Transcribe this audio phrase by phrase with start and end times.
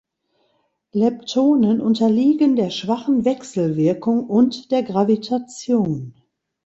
[0.93, 6.15] Leptonen unterliegen der schwachen Wechselwirkung und der Gravitation.